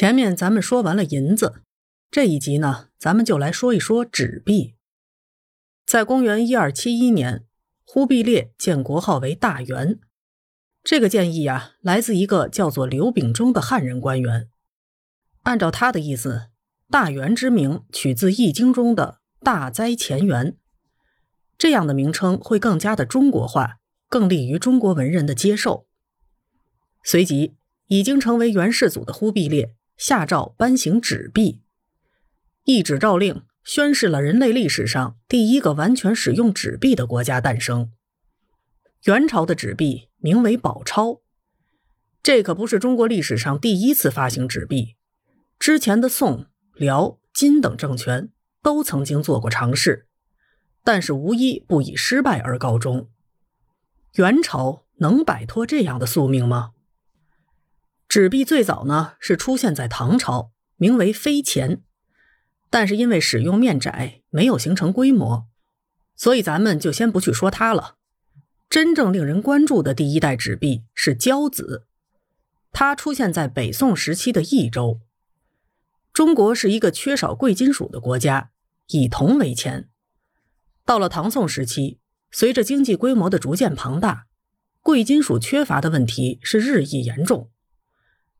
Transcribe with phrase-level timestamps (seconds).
[0.00, 1.60] 前面咱们说完了银子，
[2.10, 4.74] 这一集呢，咱们就来说一说纸币。
[5.84, 7.44] 在公元一二七一年，
[7.84, 10.00] 忽必烈建国号为大元。
[10.82, 14.48] 这个建议呀，来自一个叫做刘秉忠的汉人官员。
[15.42, 16.46] 按照他的意思，
[16.90, 20.56] 大元之名取自《易经》中的大灾前元，
[21.58, 23.76] 这样的名称会更加的中国化，
[24.08, 25.86] 更利于中国文人的接受。
[27.04, 27.56] 随即，
[27.88, 29.74] 已经成为元世祖的忽必烈。
[30.00, 31.60] 下诏颁行纸币，
[32.64, 37.92] 一纸诏令宣示了人类历史上第一个完全使用纸币的国家诞生。
[39.04, 41.20] 元朝的纸币名为宝钞，
[42.22, 44.96] 这可不是中国历史上第一次发行纸币，
[45.58, 48.30] 之前的宋、辽、金等政权
[48.62, 50.06] 都曾经做过尝试，
[50.82, 53.10] 但是无一不以失败而告终。
[54.14, 56.70] 元朝能摆脱这样的宿命吗？
[58.10, 61.80] 纸币最早呢是出现在唐朝，名为飞钱，
[62.68, 65.46] 但是因为使用面窄，没有形成规模，
[66.16, 67.98] 所以咱们就先不去说它了。
[68.68, 71.86] 真正令人关注的第一代纸币是交子，
[72.72, 75.00] 它出现在北宋时期的益州。
[76.12, 78.50] 中国是一个缺少贵金属的国家，
[78.88, 79.88] 以铜为钱。
[80.84, 82.00] 到了唐宋时期，
[82.32, 84.26] 随着经济规模的逐渐庞大，
[84.80, 87.48] 贵金属缺乏的问题是日益严重。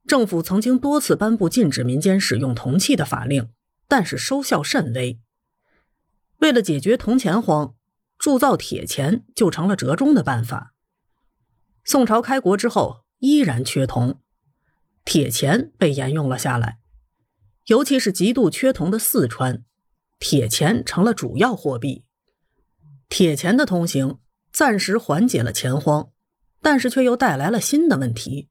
[0.06, 3.50] 政府曾经多次颁布禁止民间使用铜器的法令，
[3.86, 5.20] 但是收效甚微。
[6.38, 7.74] 为了解决铜钱荒，
[8.18, 10.74] 铸造铁钱就成了折中的办法。
[11.84, 14.20] 宋朝开国之后，依然缺铜，
[15.04, 16.78] 铁钱被沿用了下来。
[17.66, 19.64] 尤其是极度缺铜的四川，
[20.18, 22.04] 铁钱成了主要货币。
[23.08, 24.18] 铁钱的通行
[24.52, 26.10] 暂时缓解了钱荒，
[26.60, 28.48] 但是却又带来了新的问题。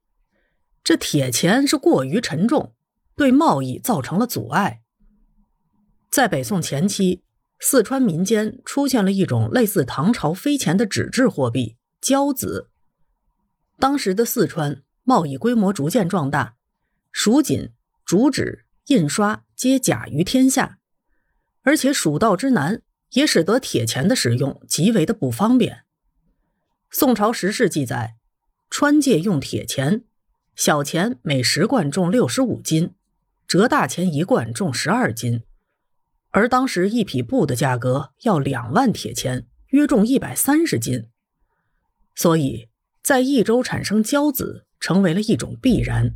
[0.90, 2.74] 这铁钱是过于沉重，
[3.14, 4.82] 对贸易造成了阻碍。
[6.10, 7.22] 在北宋前期，
[7.60, 12.70] 四川民间出现了一种类似唐朝飞钱的纸质货币——交子。
[13.78, 16.56] 当时的四川贸易规模逐渐壮大，
[17.12, 17.70] 蜀锦、
[18.04, 20.80] 竹纸、印刷皆甲于天下，
[21.62, 25.84] 而且蜀道之难也使得铁钱的使用极为的不方便。
[26.90, 28.16] 宋朝时事记载，
[28.68, 30.02] 川界用铁钱。
[30.56, 32.92] 小钱每十贯重六十五斤，
[33.48, 35.42] 折大钱一贯重十二斤，
[36.30, 41.06] 而当时一匹布的价格要两万铁钱，约重一百三十斤，
[42.14, 42.68] 所以
[43.02, 46.14] 在益州产生交子成为了一种必然。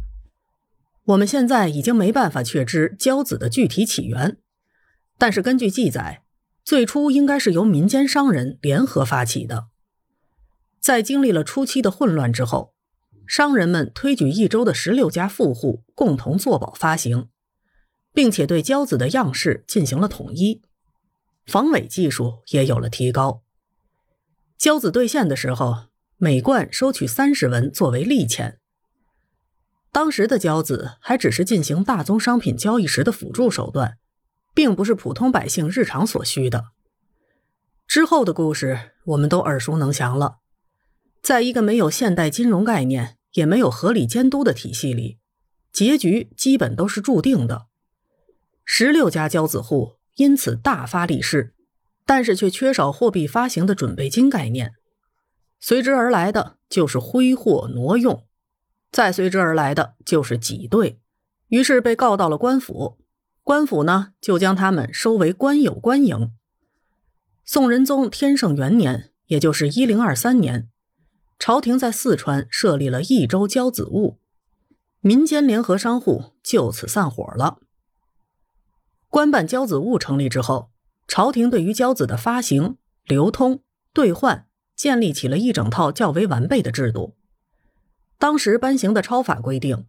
[1.05, 4.37] 我们现在已经没办法确知交子的具体起源，
[5.17, 6.23] 但是根据记载，
[6.63, 9.69] 最初应该是由民间商人联合发起的，
[10.81, 12.74] 在经历了初期的混乱之后。
[13.27, 17.29] 商人们推举益州的十六家富户共同作保发行，
[18.13, 20.63] 并且对交子的样式进行了统一，
[21.47, 23.43] 防伪技术也有了提高。
[24.57, 25.87] 交子兑现的时候，
[26.17, 28.61] 每贯收取三十文作为利钱。
[29.91, 33.99] 当时的交子还只是进行大宗商品交易时的辅助手段，
[34.55, 36.67] 并不是普通百姓日常所需的。
[37.87, 40.39] 之后的故事我们都耳熟能详了。
[41.25, 45.17] 在一个没有现代金融概念，也没有合理监督的体系里，
[45.73, 47.65] 结局基本都是注定的。
[48.63, 51.55] 十六家交子户因此大发利市，
[52.05, 54.75] 但是却缺少货币发行的准备金概念，
[55.59, 58.27] 随之而来的就是挥霍挪用，
[58.93, 61.01] 再随之而来的就是挤兑，
[61.49, 62.99] 于是被告到了官府，
[63.43, 66.33] 官府呢就将他们收为官有官营。
[67.47, 70.69] 宋仁宗天圣元年，也就是一零二三年。
[71.47, 74.19] 朝廷在四川设立了益州交子务，
[75.03, 77.59] 民间联合商户就此散伙了。
[79.11, 80.71] 官办交子务成立之后，
[81.07, 83.63] 朝廷对于交子的发行、流通、
[83.93, 87.15] 兑换建立起了一整套较为完备的制度。
[88.19, 89.85] 当时颁行的钞法规定，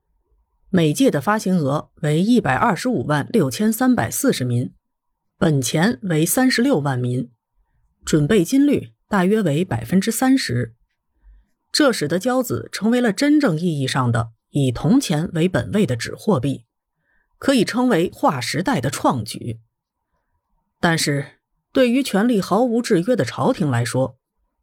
[0.70, 4.74] 每届的发行额为一百二十五万六千三百四十民，
[5.38, 7.31] 本钱为三十六万民，
[8.04, 10.75] 准备金率大约为百分之三十。
[11.75, 16.63] 这使得交子成为了真正意义上的以铜钱为本位的纸货币，
[17.38, 19.60] 可以称为划时代的创举。
[20.80, 21.42] 但是，
[21.74, 24.18] 对于权力毫无制约的朝廷来说，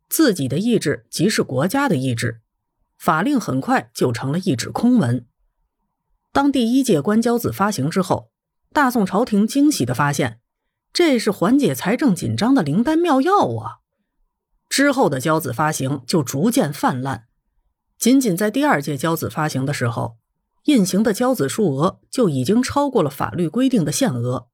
[0.09, 2.41] 自己的意志即是国家的意志，
[2.97, 5.27] 法令很快就成了一纸空文。
[6.33, 8.31] 当第一届官交子发行之后，
[8.73, 10.41] 大宋朝廷惊喜地发现，
[10.95, 13.82] 这是缓解财政紧张的灵丹妙药啊！
[14.73, 17.25] 之后的交子发行就逐渐泛滥，
[17.99, 20.17] 仅仅在第二届交子发行的时候，
[20.65, 24.49] 印行的交子数额就已经超过了法律规定的限额。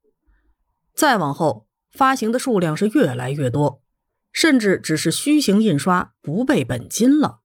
[0.93, 3.81] 再往后，发行的数量是越来越多，
[4.33, 7.39] 甚至只是虚行印刷，不备本金了。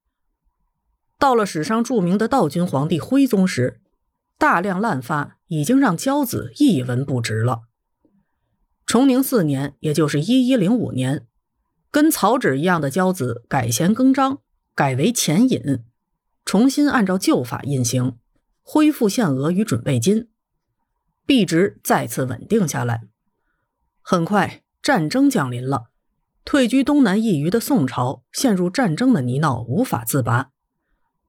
[1.19, 3.81] 到了史上著名的道君皇帝徽宗时，
[4.39, 7.65] 大量滥发已经让交子一文不值了。
[8.87, 11.27] 崇宁四年，也就是一一零五年，
[11.93, 14.39] 跟草纸一样的交子改弦更张，
[14.73, 15.83] 改为钱引，
[16.43, 18.17] 重新按照旧法印行，
[18.63, 20.27] 恢复限额与准备金，
[21.27, 23.03] 币值再次稳定下来。
[24.01, 25.91] 很快，战争降临了，
[26.43, 30.49] 退居东南一隅的宋朝陷入战争的泥淖，无法自拔，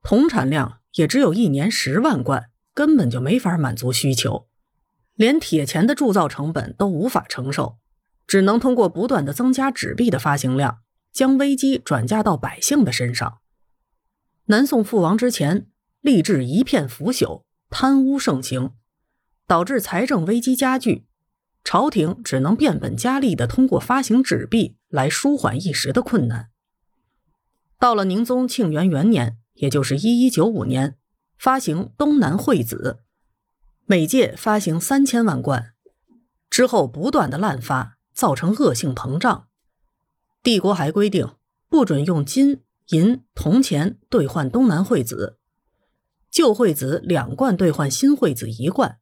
[0.02, 4.48] 铜产量也只有一年十万贯，根本就没法满足需求。
[5.14, 7.76] 连铁钱的铸造成本都无法承受，
[8.26, 10.80] 只能通过不断的增加纸币的发行量，
[11.12, 13.38] 将危机转嫁到百姓的身上。
[14.46, 15.66] 南宋覆亡之前，
[16.02, 18.72] 吏治一片腐朽，贪污盛行，
[19.46, 21.06] 导致财政危机加剧，
[21.62, 26.50] 朝廷只能变本加厉的通过发行纸币来舒缓一时的困难。
[27.78, 30.96] 到了宁宗庆元元年，也就是一一九五年，
[31.38, 33.00] 发行东南会子。
[33.86, 35.74] 每届发行三千万贯，
[36.48, 39.48] 之后不断的滥发，造成恶性膨胀。
[40.42, 41.34] 帝国还规定
[41.68, 45.38] 不准用金银铜钱兑换东南惠子，
[46.30, 48.98] 旧惠子两贯兑换新惠子一贯。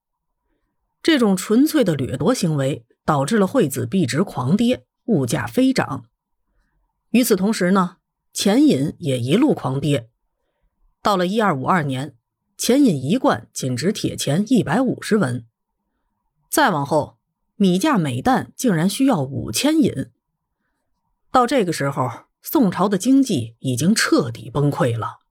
[1.02, 6.06] 这种纯粹的掠夺行为，导致了惠子币值狂跌，物价飞涨。
[7.10, 7.98] 与此同时呢，
[8.32, 10.08] 钱银也一路狂跌。
[11.02, 12.16] 到了一二五二年。
[12.58, 15.44] 钱银一贯仅值铁钱一百五十文，
[16.48, 17.18] 再往后，
[17.56, 20.10] 米价每担竟然需要五千银。
[21.30, 22.08] 到这个时候，
[22.42, 25.21] 宋朝的经济已经彻底崩溃了。